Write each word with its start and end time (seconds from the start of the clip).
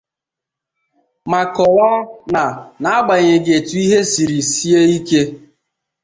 ma 1.29 1.41
kọwaa 1.55 1.99
na 2.33 2.43
n'agbanyèghị 2.81 3.51
etu 3.57 3.75
ihe 3.85 3.99
siri 4.11 4.39
sie 4.51 4.79
ike 4.97 5.21